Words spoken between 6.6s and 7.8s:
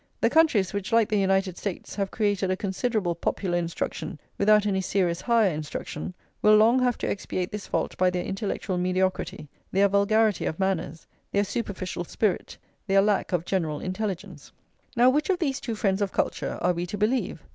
have to expiate this